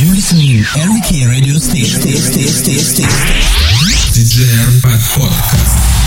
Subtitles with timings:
[0.00, 2.00] You're listening to RK Radio Station.
[2.00, 3.20] Station, Station, Station, Station.
[4.16, 5.99] DJ Podcast.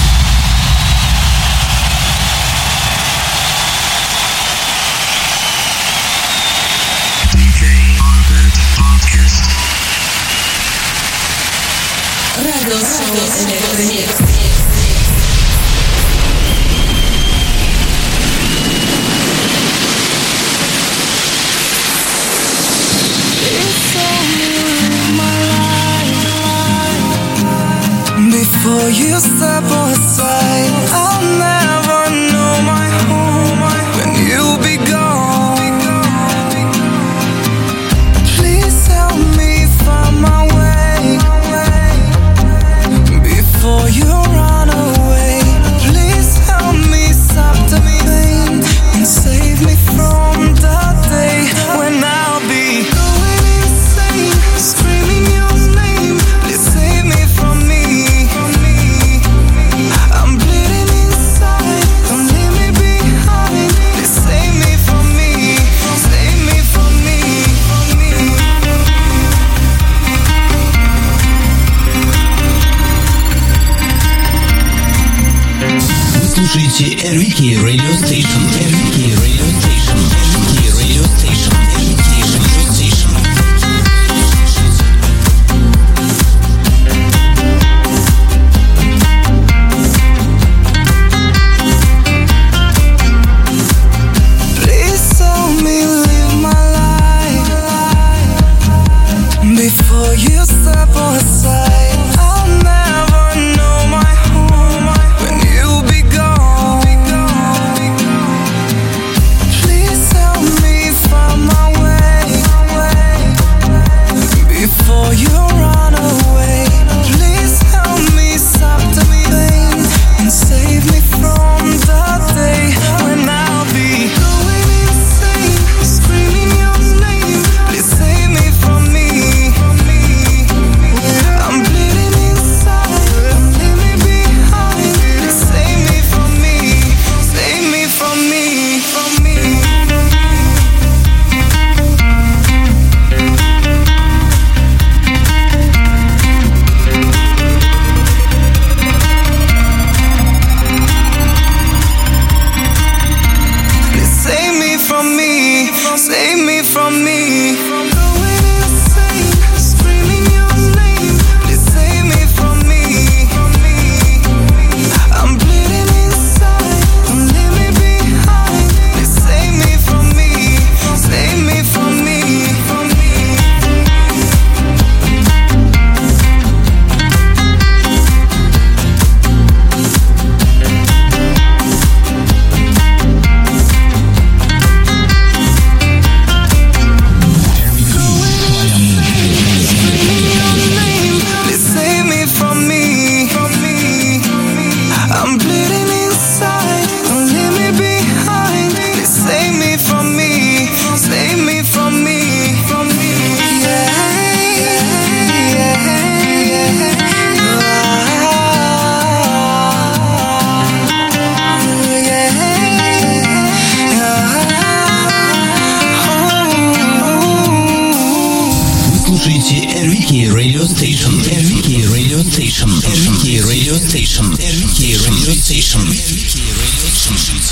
[219.24, 219.56] слушаете
[219.88, 221.14] RVK Radio Station.
[221.44, 222.70] RVK Radio Station.
[222.98, 224.28] RVK Radio Station.
[224.56, 225.84] RVK Radio Station.
[226.04, 227.44] RVK Radio Station.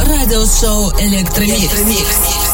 [0.00, 2.45] Радиошоу «Электромикс».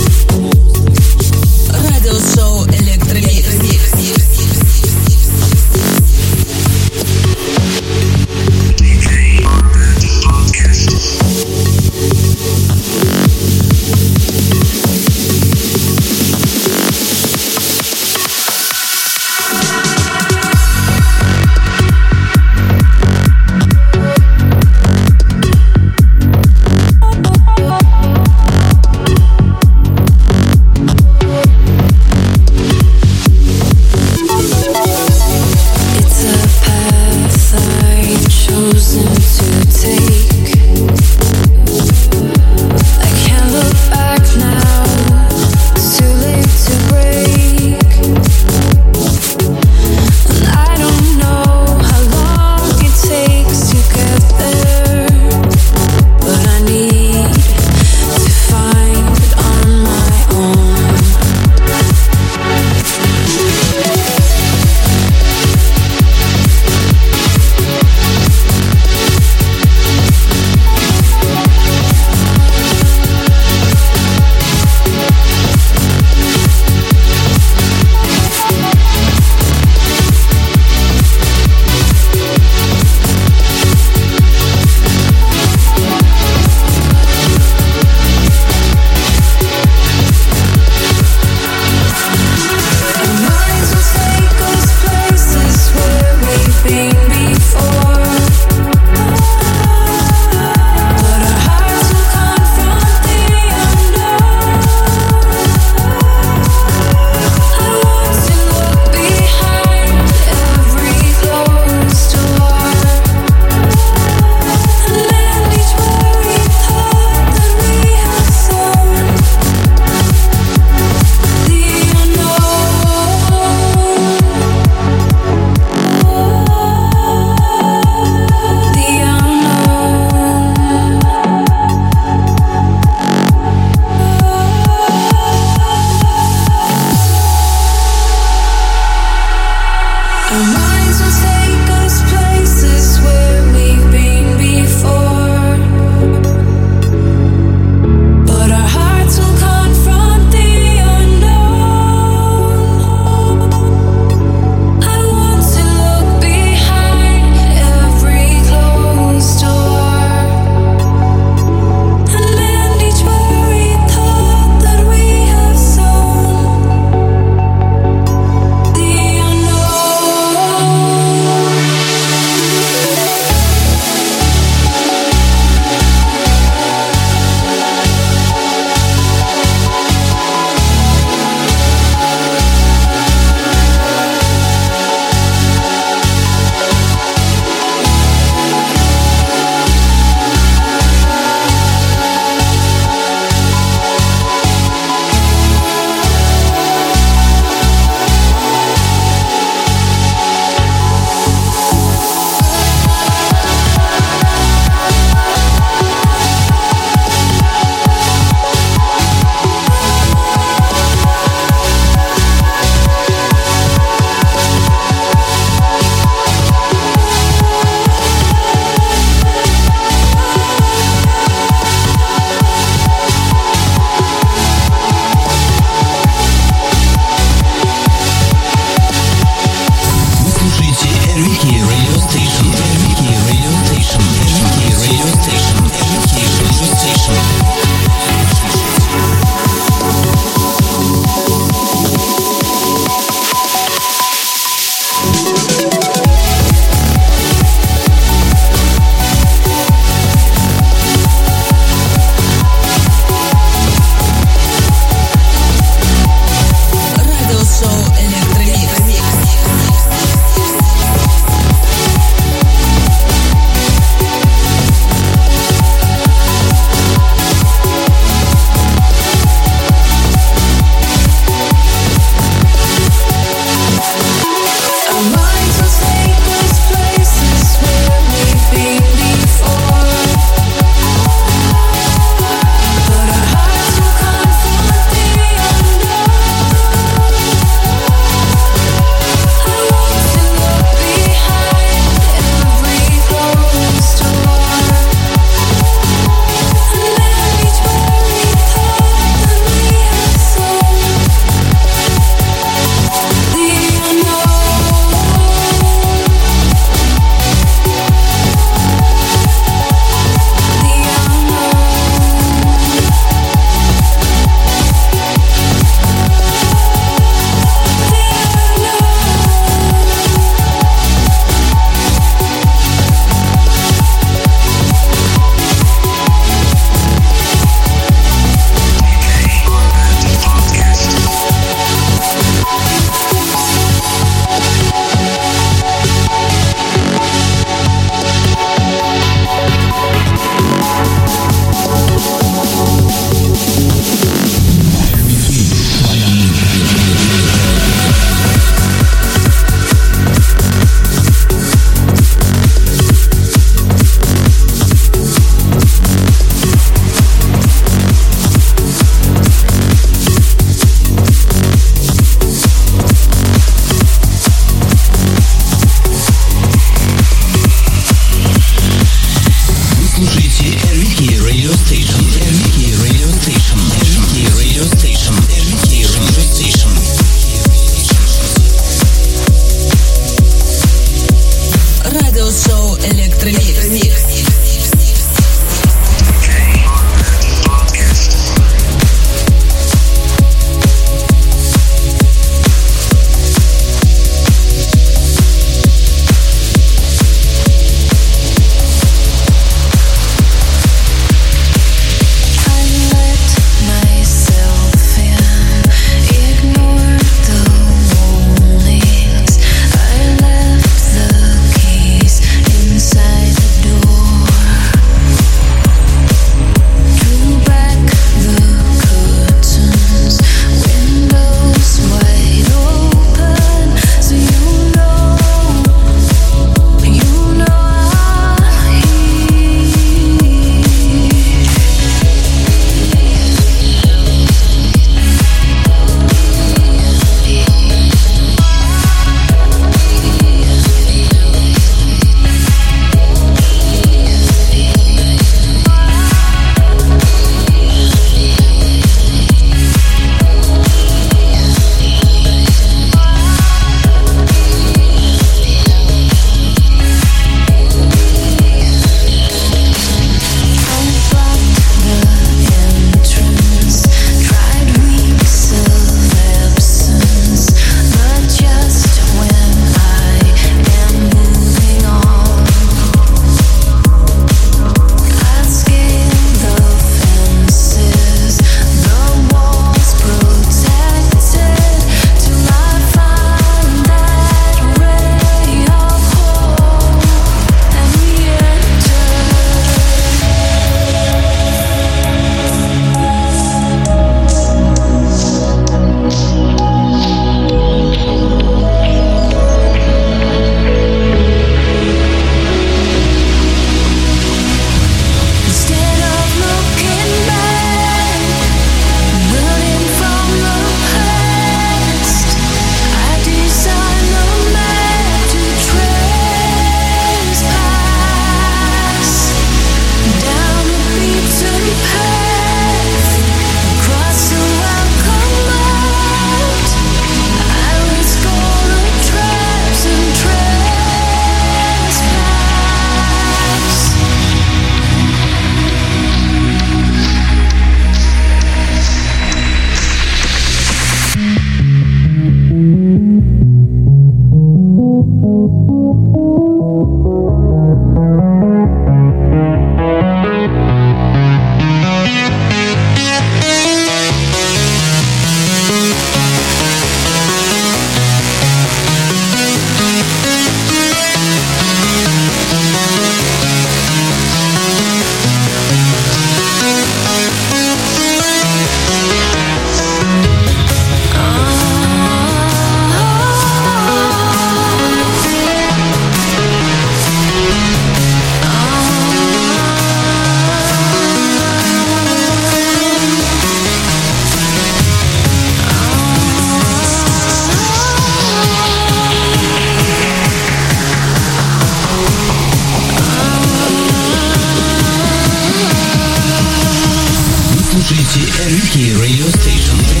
[599.61, 600.00] Radio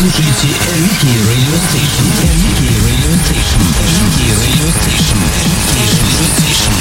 [0.00, 2.06] слушаете RVK Radio Station.
[2.32, 3.62] RVK Radio Station.
[3.86, 5.18] RVK Radio Station.
[5.44, 6.74] RVK Radio Station.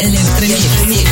[0.00, 1.10] en el remix.